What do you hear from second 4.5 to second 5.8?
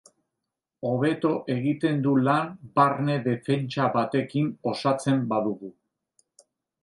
osatzen badugu.